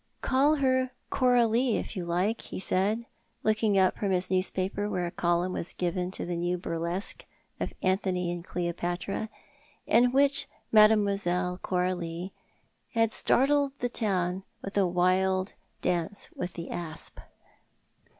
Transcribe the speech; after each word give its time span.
"Call 0.31 0.55
her 0.55 0.89
Coralie, 1.11 1.77
if 1.77 1.95
you 1.95 2.05
like," 2.07 2.41
he 2.41 2.59
said, 2.59 3.05
looking 3.43 3.77
up 3.77 3.99
from 3.99 4.09
his 4.09 4.31
newspaper, 4.31 4.89
where 4.89 5.05
a 5.05 5.11
column 5.11 5.53
was 5.53 5.73
given 5.73 6.09
to 6.09 6.25
the 6.25 6.35
new 6.35 6.57
burlesque 6.57 7.23
of" 7.59 7.71
Antony 7.83 8.31
and 8.31 8.43
Cleopatra," 8.43 9.29
in 9.85 10.11
which 10.11 10.47
Mdlle. 10.73 11.61
Coralie 11.61 12.33
had 12.95 13.11
startled 13.11 13.73
the 13.77 13.89
town 13.89 14.41
by 14.63 14.71
a 14.75 14.87
wild 14.87 15.53
dance 15.83 16.29
with 16.35 16.53
the 16.53 16.71
asp. 16.71 17.19